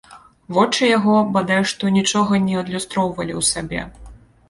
[0.55, 3.81] Вочы яго бадай што нічога не адлюстроўвалі ў сабе.